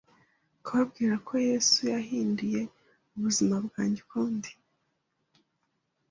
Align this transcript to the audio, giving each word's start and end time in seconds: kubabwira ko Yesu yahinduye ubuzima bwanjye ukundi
kubabwira 0.63 1.15
ko 1.27 1.33
Yesu 1.49 1.79
yahinduye 1.93 2.61
ubuzima 3.15 3.55
bwanjye 3.65 3.99
ukundi 4.05 4.49